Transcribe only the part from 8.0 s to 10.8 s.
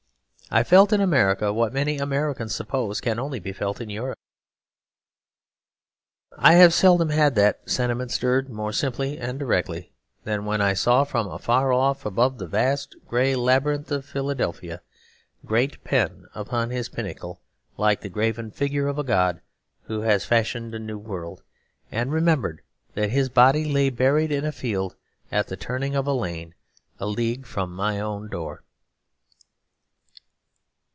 stirred more simply and directly than when I